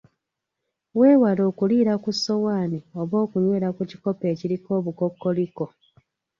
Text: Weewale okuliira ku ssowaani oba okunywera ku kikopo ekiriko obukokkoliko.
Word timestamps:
Weewale 0.99 1.41
okuliira 1.49 1.93
ku 2.03 2.09
ssowaani 2.15 2.79
oba 2.99 3.15
okunywera 3.23 3.69
ku 3.75 3.81
kikopo 3.89 4.23
ekiriko 4.33 4.69
obukokkoliko. 4.79 5.65